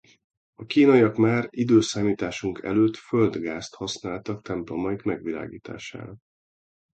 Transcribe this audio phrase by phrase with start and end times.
[0.61, 6.17] A kínaiak már időszámításunk előtt földgázt használtak templomaik megvilágítására.